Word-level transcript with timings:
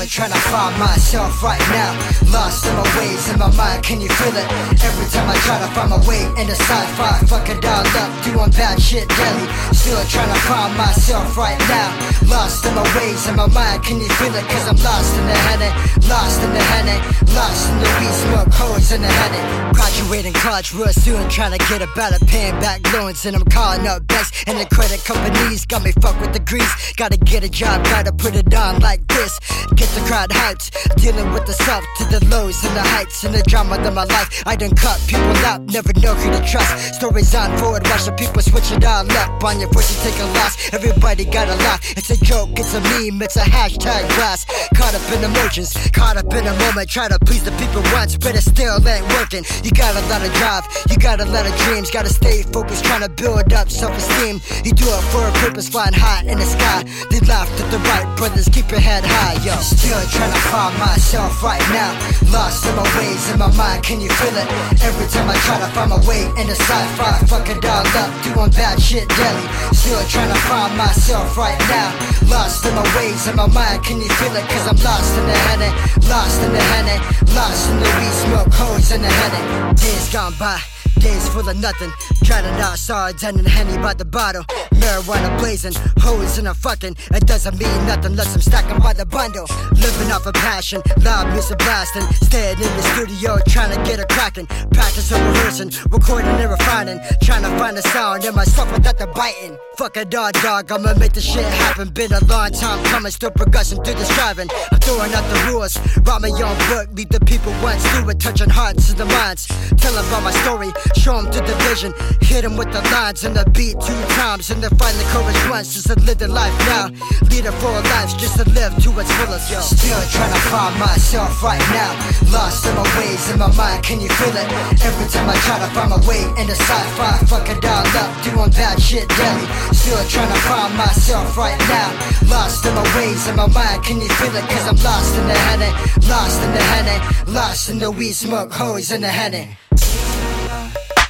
Still 0.00 0.24
trying 0.24 0.32
to 0.32 0.48
find 0.48 0.78
myself 0.78 1.42
right 1.42 1.60
now. 1.68 1.92
Lost 2.32 2.64
in 2.64 2.72
my 2.72 2.88
ways, 2.96 3.28
in 3.28 3.38
my 3.38 3.52
mind, 3.52 3.84
can 3.84 4.00
you 4.00 4.08
feel 4.08 4.32
it? 4.32 4.48
Every 4.80 5.04
time 5.12 5.28
I 5.28 5.36
try 5.44 5.60
to 5.60 5.68
find 5.76 5.90
my 5.90 6.00
way 6.08 6.24
in 6.40 6.48
the 6.48 6.56
sci-fi, 6.56 7.20
fuck 7.28 7.46
it 7.50 7.62
all 7.62 7.84
up, 7.84 8.24
doing 8.24 8.48
bad 8.56 8.80
shit 8.80 9.06
daily. 9.06 9.46
Still 9.76 10.00
trying 10.08 10.32
to 10.32 10.40
find 10.48 10.74
myself 10.74 11.36
right 11.36 11.58
now. 11.68 11.92
Lost 12.32 12.64
in 12.64 12.74
my 12.74 12.86
ways, 12.96 13.28
in 13.28 13.36
my 13.36 13.46
mind, 13.48 13.84
can 13.84 14.00
you 14.00 14.08
feel 14.16 14.34
it? 14.34 14.44
Cause 14.48 14.68
I'm 14.72 14.80
lost 14.80 15.12
in 15.18 15.26
the 15.26 15.36
headache, 15.36 15.76
lost 16.08 16.40
in 16.44 16.52
the 16.54 16.64
headache, 16.64 17.04
lost 17.36 17.68
in 17.68 17.76
the 17.84 17.90
weed 18.00 18.16
smoke, 18.24 18.48
holes 18.56 18.92
in 18.92 19.02
the 19.02 19.12
headache. 19.20 19.74
Graduating 19.74 20.32
college, 20.32 20.72
real 20.72 20.88
soon, 20.96 21.28
trying 21.28 21.52
to 21.52 21.60
get 21.68 21.82
a 21.82 21.88
better 21.94 22.24
paying 22.24 22.58
back 22.60 22.80
loans, 22.94 23.26
and 23.26 23.36
I'm 23.36 23.44
calling 23.44 23.86
up 23.86 24.06
banks 24.06 24.32
and 24.46 24.56
the 24.56 24.64
credit 24.74 25.04
companies. 25.04 25.66
Got 25.66 25.84
me 25.84 25.92
fucked 26.00 26.22
with 26.22 26.32
the 26.32 26.40
grease. 26.40 26.92
Gotta 26.96 27.18
get 27.18 27.44
a 27.44 27.50
job, 27.50 27.84
gotta 27.84 28.12
put 28.12 28.34
it 28.34 28.54
on 28.54 28.80
like 28.80 29.06
this. 29.08 29.38
Get 29.76 29.89
the 29.94 30.00
crowd 30.06 30.30
hyped, 30.30 30.70
dealing 30.96 31.32
with 31.32 31.46
the 31.46 31.52
south 31.52 31.84
to 31.98 32.04
the 32.04 32.24
lows 32.26 32.62
and 32.64 32.76
the 32.76 32.82
heights 32.82 33.24
and 33.24 33.34
the 33.34 33.42
drama 33.42 33.76
of 33.76 33.94
my 33.94 34.04
life. 34.04 34.42
I 34.46 34.54
done 34.54 34.74
cut 34.74 35.00
people 35.08 35.36
out, 35.46 35.62
never 35.62 35.92
know 36.00 36.14
who 36.14 36.30
to 36.30 36.42
trust. 36.46 36.94
Stories 36.94 37.34
on 37.34 37.56
forward, 37.58 37.82
watch 37.88 38.04
the 38.04 38.12
people 38.12 38.42
switch 38.42 38.70
it 38.70 38.84
all 38.84 39.10
up. 39.10 39.42
On 39.42 39.58
your 39.58 39.70
voice, 39.70 39.90
you 39.90 40.10
take 40.10 40.20
a 40.20 40.26
loss. 40.38 40.72
Everybody 40.72 41.24
got 41.24 41.48
a 41.48 41.56
lot. 41.64 41.80
It's 41.96 42.10
a 42.10 42.18
joke, 42.24 42.50
it's 42.54 42.74
a 42.74 42.80
meme, 42.80 43.22
it's 43.22 43.36
a 43.36 43.42
hashtag 43.42 44.06
blast. 44.14 44.48
Caught 44.74 44.94
up 44.94 45.06
in 45.12 45.24
emotions, 45.24 45.74
caught 45.92 46.16
up 46.16 46.32
in 46.32 46.46
a 46.46 46.54
moment. 46.66 46.88
Try 46.88 47.08
to 47.08 47.18
please 47.20 47.42
the 47.42 47.52
people 47.52 47.82
once, 47.92 48.16
but 48.16 48.36
it 48.36 48.42
still 48.42 48.78
ain't 48.86 49.06
working. 49.18 49.44
You 49.64 49.70
got 49.72 49.96
a 49.96 50.02
lot 50.06 50.22
of 50.22 50.32
drive, 50.34 50.64
you 50.90 50.96
got 50.98 51.20
a 51.20 51.26
lot 51.26 51.46
of 51.46 51.54
dreams. 51.66 51.90
Gotta 51.90 52.10
stay 52.10 52.42
focused, 52.42 52.84
trying 52.84 53.02
to 53.02 53.10
build 53.10 53.52
up 53.52 53.70
self 53.70 53.96
esteem. 53.96 54.40
You 54.64 54.72
do 54.72 54.86
it 54.86 55.04
for 55.10 55.26
a 55.26 55.32
purpose, 55.42 55.68
flying 55.68 55.94
high 55.94 56.22
in 56.30 56.38
the 56.38 56.46
sky. 56.46 56.84
They 57.10 57.20
laughed 57.26 57.58
at 57.60 57.70
the 57.70 57.78
Wright 57.78 58.06
brothers, 58.16 58.48
keep 58.48 58.70
your 58.70 58.80
head 58.80 59.04
high, 59.04 59.34
yo. 59.44 59.56
Still 59.80 60.04
trying 60.12 60.32
to 60.32 60.42
find 60.52 60.78
myself 60.78 61.42
right 61.42 61.64
now. 61.72 61.96
Lost 62.30 62.66
in 62.66 62.76
my 62.76 62.84
ways, 63.00 63.32
in 63.32 63.38
my 63.38 63.50
mind, 63.56 63.82
can 63.82 63.98
you 63.98 64.10
feel 64.20 64.36
it? 64.36 64.46
Every 64.84 65.08
time 65.08 65.28
I 65.32 65.36
try 65.48 65.58
to 65.58 65.66
find 65.72 65.88
my 65.88 66.00
way 66.06 66.28
in 66.36 66.46
the 66.46 66.54
sci-fi, 66.54 67.16
fuck 67.24 67.48
it 67.48 67.64
all 67.64 67.86
up, 67.96 68.10
doing 68.22 68.50
bad 68.52 68.76
shit 68.76 69.08
daily. 69.08 69.46
Still 69.72 70.04
trying 70.12 70.28
to 70.28 70.40
find 70.44 70.76
myself 70.76 71.34
right 71.36 71.58
now. 71.72 71.96
Lost 72.28 72.66
in 72.66 72.74
my 72.74 72.84
ways, 72.94 73.26
in 73.26 73.36
my 73.36 73.48
mind, 73.48 73.82
can 73.82 73.96
you 74.04 74.10
feel 74.20 74.36
it? 74.36 74.44
Cause 74.52 74.68
I'm 74.68 74.76
lost 74.84 75.16
in 75.16 75.24
the 75.24 75.38
headache, 75.48 75.76
lost 76.12 76.42
in 76.44 76.52
the 76.52 76.60
headache, 76.60 77.04
lost 77.34 77.70
in 77.70 77.76
the 77.80 77.88
weed 77.96 78.14
smoke, 78.20 78.52
holes 78.52 78.92
in 78.92 79.00
the 79.00 79.08
headache. 79.08 79.76
Days 79.80 80.12
gone 80.12 80.34
by. 80.38 80.60
Days 81.00 81.28
full 81.30 81.48
of 81.48 81.56
nothing. 81.56 81.92
To 82.30 82.42
not 82.58 82.78
sardine 82.78 83.40
and 83.40 83.48
henny 83.48 83.76
by 83.82 83.92
the 83.92 84.04
bottle. 84.04 84.44
Marijuana 84.74 85.36
blazing, 85.40 85.72
hoes 85.98 86.38
in 86.38 86.46
a 86.46 86.54
fucking. 86.54 86.96
It 87.10 87.26
doesn't 87.26 87.58
mean 87.58 87.86
nothing 87.86 88.12
unless 88.12 88.34
I'm 88.34 88.40
stacking 88.40 88.78
by 88.78 88.92
the 88.92 89.04
bundle. 89.04 89.46
Living 89.72 90.12
off 90.12 90.26
a 90.26 90.32
passion, 90.32 90.80
loud 91.02 91.32
music 91.32 91.58
blasting. 91.58 92.02
Staying 92.28 92.56
in 92.58 92.76
the 92.76 92.82
studio, 92.94 93.38
trying 93.48 93.76
to 93.76 93.82
get 93.82 93.98
a 93.98 94.06
cracking. 94.06 94.46
Practice 94.46 95.10
and 95.10 95.22
rehearsing, 95.26 95.72
recording 95.90 96.30
and 96.30 96.50
refining. 96.50 97.00
Trying 97.20 97.42
to 97.42 97.50
find 97.58 97.76
a 97.76 97.82
sound 97.82 98.24
in 98.24 98.34
myself 98.34 98.70
without 98.72 98.96
the 98.96 99.08
biting. 99.08 99.58
Fuck 99.80 99.96
a 99.96 100.04
dog, 100.04 100.34
dog, 100.42 100.70
I'ma 100.70 100.92
make 101.00 101.14
this 101.14 101.24
shit 101.24 101.42
happen. 101.42 101.88
Been 101.88 102.12
a 102.12 102.22
long 102.26 102.50
time 102.50 102.84
coming, 102.84 103.10
still 103.10 103.30
progressing 103.30 103.82
through 103.82 103.94
the 103.94 104.04
striving. 104.04 104.50
I'm 104.70 104.78
throwing 104.78 105.08
out 105.14 105.24
the 105.32 105.40
rules, 105.48 105.72
write 106.04 106.20
my 106.20 106.28
own 106.28 106.52
book, 106.68 106.92
lead 106.92 107.08
the 107.08 107.20
people 107.24 107.50
once 107.64 107.80
through 107.88 108.10
it, 108.10 108.20
touching 108.20 108.50
hearts 108.50 108.90
and 108.90 108.98
the 108.98 109.06
minds. 109.06 109.48
Tell 109.80 109.96
about 109.96 110.22
my 110.22 110.32
story, 110.44 110.68
show 111.00 111.16
them 111.16 111.32
to 111.32 111.40
the 111.40 111.56
vision. 111.64 111.94
Hit 112.20 112.44
them 112.44 112.58
with 112.60 112.68
the 112.76 112.84
lines 112.92 113.24
and 113.24 113.34
the 113.34 113.48
beat 113.56 113.80
two 113.80 113.96
times, 114.20 114.50
and 114.50 114.60
then 114.60 114.68
find 114.76 114.92
the 115.00 115.04
courage 115.16 115.40
once 115.48 115.72
just 115.72 115.88
to 115.88 115.96
live 116.04 116.18
the 116.18 116.28
life 116.28 116.52
now. 116.68 116.92
Lead 117.32 117.48
a 117.48 117.52
full 117.64 117.72
life 117.72 118.12
just 118.20 118.36
to 118.36 118.44
live 118.52 118.76
to 118.84 118.92
its 119.00 119.08
fullest, 119.16 119.48
yo. 119.48 119.64
Still 119.64 119.96
trying 120.12 120.34
to 120.36 120.42
find 120.52 120.76
myself 120.76 121.40
right 121.40 121.64
now. 121.72 121.96
Lost 122.28 122.68
in 122.68 122.76
my 122.76 122.84
ways, 123.00 123.32
in 123.32 123.38
my 123.40 123.48
mind, 123.56 123.80
can 123.82 123.96
you 123.98 124.12
feel 124.20 124.36
it? 124.36 124.44
Every 124.84 125.08
time 125.08 125.24
I 125.24 125.36
try 125.40 125.56
to 125.56 125.72
find 125.72 125.88
my 125.88 126.00
way 126.04 126.20
in 126.36 126.52
the 126.52 126.56
sci-fi, 126.68 127.16
fuck 127.24 127.48
it 127.48 127.64
all 127.64 127.88
up, 127.96 128.10
doing 128.20 128.52
bad 128.52 128.76
shit 128.76 129.08
daily. 129.16 129.48
Still 129.72 130.04
trying 130.08 130.32
to 130.32 130.40
find 130.40 130.76
myself 130.76 131.36
right 131.36 131.58
now. 131.68 131.88
Lost 132.28 132.64
in 132.66 132.74
my 132.74 132.96
ways, 132.96 133.26
in 133.28 133.36
my 133.36 133.46
mind, 133.48 133.82
can 133.84 134.00
you 134.00 134.08
feel 134.08 134.34
it? 134.34 134.44
Cause 134.48 134.66
I'm 134.68 134.76
lost 134.84 135.16
in 135.16 135.26
the 135.26 135.34
headache, 135.34 135.74
lost 136.08 136.42
in 136.42 136.52
the 136.52 136.62
headache, 136.62 137.26
lost 137.28 137.70
in 137.70 137.78
the 137.78 137.90
weed 137.90 138.12
smoke, 138.12 138.52
hoes 138.52 138.90
in 138.92 139.00
the 139.00 139.08
headache. 139.08 139.48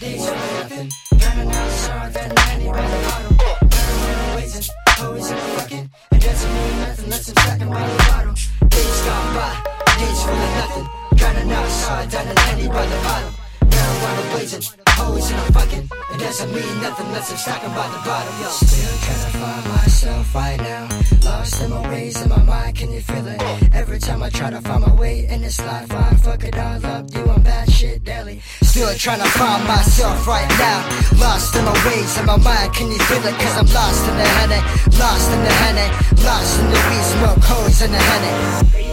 Days 0.01 0.25
for 0.27 0.35
nothing, 0.35 0.91
kinda 1.19 1.45
not 1.45 1.71
sorry 1.71 2.13
that 2.13 2.49
anybody 2.53 2.97
bottle. 3.05 3.37
Marijuana 3.69 4.33
blazing, 4.33 4.75
always 5.03 5.31
in 5.31 5.37
the 5.37 5.43
fucking. 5.57 5.91
It 6.13 6.21
doesn't 6.23 6.53
mean 6.55 6.81
nothing 6.81 7.05
unless 7.05 7.29
I'm 7.29 7.37
stacking 7.37 7.69
by 7.69 7.87
the 7.87 7.97
bottle. 8.09 8.35
Days 8.69 9.01
gone 9.05 9.35
by, 9.37 9.53
days 9.99 10.23
full 10.23 10.41
of 10.47 10.53
nothing, 10.61 10.87
kinda 11.19 11.45
not 11.47 11.69
sorry 11.69 12.07
that 12.07 12.49
anybody 12.49 12.97
bottle. 13.05 13.33
Marijuana 13.61 14.23
blazing, 14.33 14.65
always 15.01 15.31
in 15.31 15.37
the 15.37 15.53
fucking. 15.53 15.85
It 16.15 16.19
doesn't 16.19 16.51
mean 16.53 16.75
nothing 16.83 17.07
unless 17.07 17.31
I'm 17.31 17.39
stacking 17.39 17.71
by 17.71 17.89
the 17.89 18.01
bottom. 18.05 18.35
yo. 18.41 18.49
Still 18.49 18.97
trying 19.07 19.25
to 19.27 19.33
find 19.39 19.65
myself 19.69 20.35
right 20.35 20.59
now. 20.59 20.89
Lost 21.25 21.63
in 21.63 21.71
my 21.71 21.89
ways, 21.89 22.21
in 22.23 22.29
my 22.29 22.43
mind, 22.43 22.77
can 22.77 22.91
you 22.93 23.01
feel 23.01 23.27
it? 23.27 23.41
Every 23.75 23.99
time 23.99 24.23
I 24.23 24.31
try 24.31 24.51
to 24.51 24.61
find 24.61 24.83
my 24.87 24.95
way 24.95 25.27
in 25.27 25.43
this 25.43 25.59
life, 25.61 25.93
I 25.93 26.15
fuck 26.17 26.45
it 26.45 26.57
all 26.59 26.85
up, 26.87 27.07
doing 27.11 27.43
bad 27.43 27.71
shit 27.71 28.05
daily. 28.05 28.41
Still 28.63 28.95
trying 28.97 29.21
to 29.21 29.31
find 29.41 29.63
myself 29.67 30.27
right 30.27 30.49
now. 30.59 30.79
Lost 31.19 31.55
in 31.57 31.65
my 31.65 31.77
ways, 31.87 32.19
in 32.19 32.27
my 32.27 32.37
mind, 32.37 32.73
can 32.75 32.89
you 32.91 32.99
feel 33.09 33.25
it? 33.25 33.35
Cause 33.43 33.57
I'm 33.61 33.71
lost 33.73 34.03
in 34.09 34.17
the 34.17 34.29
headache, 34.39 34.67
lost 34.99 35.31
in 35.33 35.41
the 35.49 35.55
headache, 35.63 35.95
lost 36.25 36.61
in 36.61 36.67
the 36.67 36.81
weed 36.89 37.07
smoke, 37.15 37.43
holes 37.45 37.83
in 37.83 37.91
the 37.93 37.99
headache. 37.99 38.90